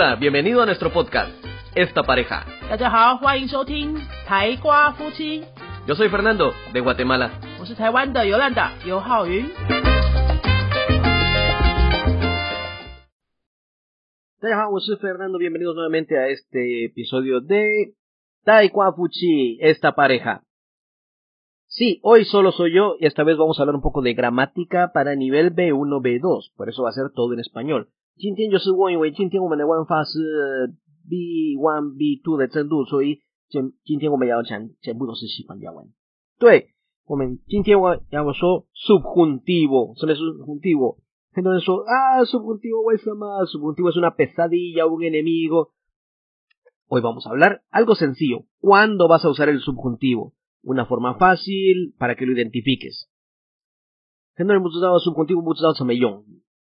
[0.00, 1.28] Hola, bienvenido a nuestro podcast,
[1.74, 2.46] Esta Pareja.
[5.88, 7.40] Yo soy Fernando, de Guatemala.
[15.00, 17.94] Fernando, bienvenidos nuevamente a este episodio de
[18.44, 20.44] Taekwa Fuchi, Esta Pareja.
[21.66, 24.92] Sí, hoy solo soy yo y esta vez vamos a hablar un poco de gramática
[24.94, 27.88] para nivel B1, B2, por eso va a ser todo en español.
[28.17, 30.75] 今天就是我因为今天我们的玩法是
[31.09, 35.87] B1、B2 的程度，所以今今天我们要讲全部都是西班牙文。
[36.39, 36.69] 对，
[37.05, 40.97] 我们今天我要说 subjuntivo，什么是 subjuntivo？
[41.33, 43.45] 很多人说啊，subjuntivo 为什么？
[43.45, 45.71] subjuntivo es una pesadilla, un enemigo.
[46.87, 48.45] Hoy vamos a hablar algo sencillo.
[48.59, 50.33] ¿Cuándo vas a usar el subjuntivo?
[50.61, 53.07] Una forma fácil para que lo identifiques.
[54.35, 56.23] 很多人不知道 subjuntivo 不知道怎么用，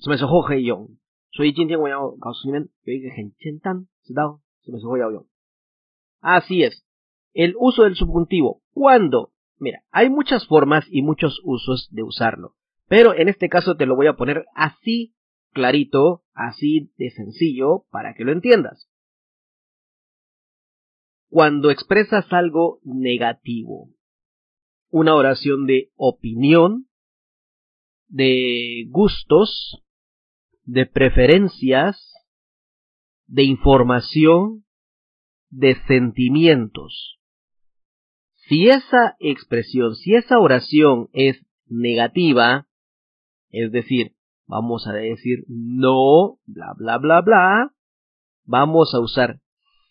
[0.00, 0.88] 什么时候可以用，
[1.32, 5.26] 所以今天我要告诉你们有一个很简单，知道什么时候要用。
[6.20, 6.84] Así es,
[7.32, 8.62] el uso del subjuntivo.
[8.72, 9.32] ¿Cuándo?
[9.58, 12.54] Mira, hay muchas formas y muchos usos de usarlo.
[12.88, 15.14] Pero en este caso te lo voy a poner así
[15.52, 18.88] clarito, así de sencillo, para que lo entiendas.
[21.28, 23.90] Cuando expresas algo negativo,
[24.90, 26.88] una oración de opinión,
[28.06, 29.84] de gustos,
[30.63, 32.13] de preferencias,
[33.27, 34.65] de información,
[35.49, 37.19] de sentimientos.
[38.47, 42.67] Si esa expresión, si esa oración es negativa,
[43.49, 44.15] es decir,
[44.47, 47.73] vamos a decir no, bla, bla, bla, bla,
[48.45, 49.39] vamos a usar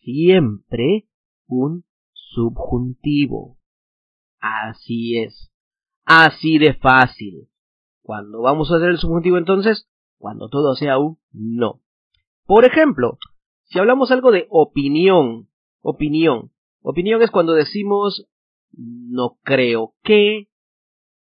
[0.01, 1.09] siempre
[1.47, 3.59] un subjuntivo.
[4.41, 5.53] Así es.
[6.05, 7.49] Así de fácil.
[8.03, 9.89] Cuando vamos a hacer el subjuntivo entonces?
[10.23, 11.83] Cuando todo sea un no.
[12.47, 13.19] Por ejemplo,
[13.65, 15.49] si hablamos algo de opinión,
[15.81, 18.31] opinión, opinión es cuando decimos
[18.71, 20.47] no creo que,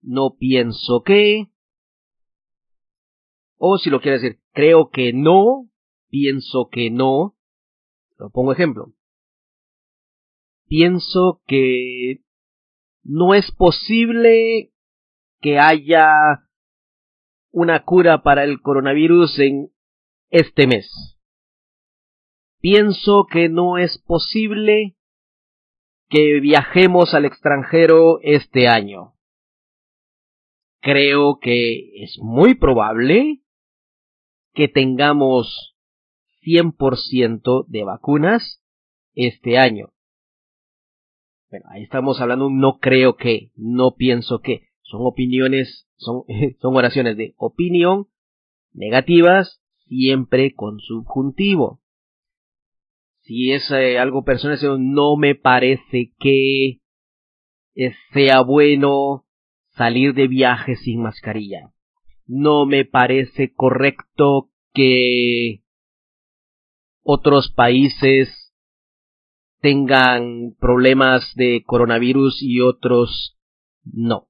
[0.00, 1.50] no pienso que,
[3.58, 5.68] o si lo quiere decir, creo que no,
[6.08, 7.36] pienso que no.
[8.16, 8.94] Lo pongo ejemplo.
[10.68, 12.22] Pienso que
[13.02, 14.72] no es posible
[15.42, 16.45] que haya
[17.56, 19.72] una cura para el coronavirus en
[20.28, 21.18] este mes.
[22.60, 24.94] Pienso que no es posible
[26.10, 29.14] que viajemos al extranjero este año.
[30.82, 33.40] Creo que es muy probable
[34.52, 35.78] que tengamos
[36.42, 38.62] 100% de vacunas
[39.14, 39.94] este año.
[41.48, 44.68] Bueno, ahí estamos hablando un no creo que, no pienso que.
[44.82, 46.24] Son opiniones, son,
[46.60, 48.08] son oraciones de opinión
[48.72, 51.80] negativas, siempre con subjuntivo.
[53.22, 54.58] Si es eh, algo personal,
[54.94, 56.80] no me parece que
[58.12, 59.26] sea bueno
[59.70, 61.72] salir de viaje sin mascarilla.
[62.26, 65.62] No me parece correcto que
[67.02, 68.52] otros países
[69.60, 73.38] tengan problemas de coronavirus y otros
[73.84, 74.28] no.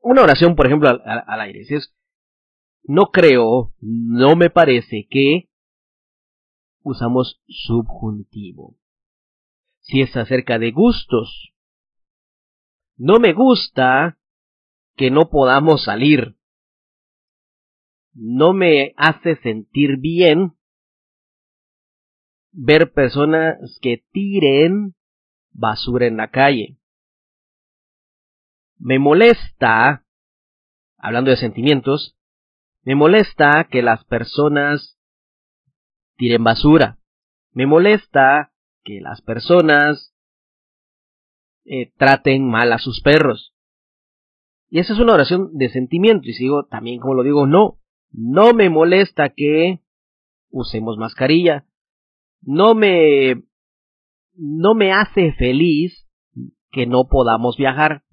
[0.00, 1.64] Una oración, por ejemplo, al, aire.
[1.64, 1.94] Si es,
[2.82, 5.50] no creo, no me parece que
[6.82, 8.76] usamos subjuntivo.
[9.80, 11.52] Si es acerca de gustos,
[12.96, 14.18] no me gusta
[14.96, 16.36] que no podamos salir.
[18.12, 20.54] No me hace sentir bien
[22.52, 24.94] ver personas que tiren
[25.52, 26.79] basura en la calle.
[28.80, 30.06] Me molesta,
[30.96, 32.16] hablando de sentimientos,
[32.82, 34.98] me molesta que las personas
[36.16, 36.98] tiren basura.
[37.52, 40.14] Me molesta que las personas
[41.66, 43.54] eh, traten mal a sus perros.
[44.70, 46.28] Y esa es una oración de sentimiento.
[46.28, 47.80] Y sigo también, como lo digo, no.
[48.10, 49.80] No me molesta que
[50.48, 51.66] usemos mascarilla.
[52.40, 53.44] No me,
[54.34, 56.08] no me hace feliz
[56.70, 58.04] que no podamos viajar.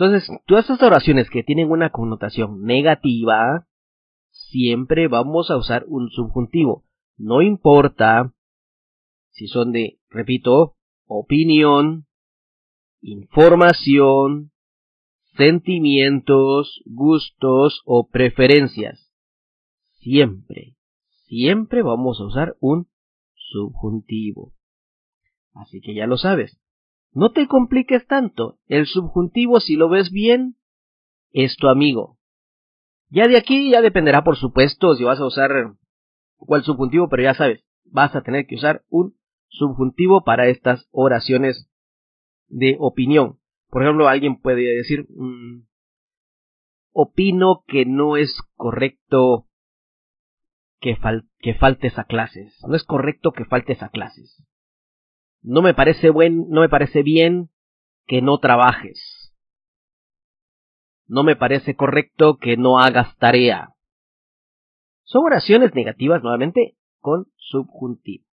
[0.00, 3.68] Entonces, todas estas oraciones que tienen una connotación negativa,
[4.30, 6.86] siempre vamos a usar un subjuntivo.
[7.18, 8.32] No importa
[9.28, 12.06] si son de, repito, opinión,
[13.02, 14.52] información,
[15.36, 19.12] sentimientos, gustos o preferencias.
[19.98, 20.76] Siempre,
[21.26, 22.88] siempre vamos a usar un
[23.34, 24.54] subjuntivo.
[25.52, 26.58] Así que ya lo sabes.
[27.12, 28.58] No te compliques tanto.
[28.66, 30.56] El subjuntivo, si lo ves bien,
[31.32, 32.18] es tu amigo.
[33.08, 37.34] Ya de aquí ya dependerá, por supuesto, si vas a usar el subjuntivo, pero ya
[37.34, 39.16] sabes, vas a tener que usar un
[39.48, 41.68] subjuntivo para estas oraciones
[42.48, 43.40] de opinión.
[43.68, 45.66] Por ejemplo, alguien puede decir, mm,
[46.92, 49.46] opino que no es correcto
[50.80, 50.96] que
[51.54, 52.56] faltes a clases.
[52.66, 54.44] No es correcto que faltes a clases.
[55.42, 57.50] No me parece buen, no me parece bien
[58.06, 59.34] que no trabajes.
[61.06, 63.74] No me parece correcto que no hagas tarea.
[65.04, 68.24] Son oraciones negativas nuevamente con subjuntivo.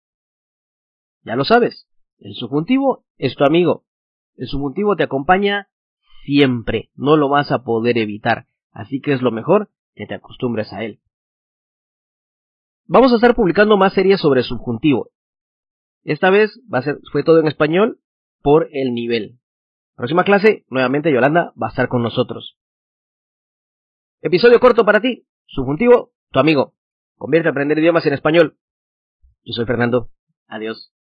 [1.22, 1.88] Ya lo sabes,
[2.18, 3.84] el subjuntivo es tu amigo.
[4.36, 5.68] El subjuntivo te acompaña
[6.24, 10.72] siempre, no lo vas a poder evitar, así que es lo mejor que te acostumbres
[10.72, 11.00] a él.
[12.84, 15.10] Vamos a estar publicando más series sobre subjuntivo.
[16.06, 18.00] Esta vez va a ser, fue todo en español
[18.40, 19.40] por el nivel.
[19.96, 22.56] Próxima clase, nuevamente Yolanda va a estar con nosotros.
[24.20, 26.74] Episodio corto para ti, subjuntivo, tu amigo.
[27.16, 28.56] Convierte a aprender idiomas en español.
[29.42, 30.10] Yo soy Fernando.
[30.46, 30.95] Adiós.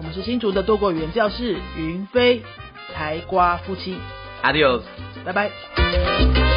[0.00, 2.42] 我们是新竹的多国语言教室云飞
[2.94, 3.98] 台瓜夫妻
[4.42, 4.80] ，，Adios，
[5.26, 6.49] 拜拜。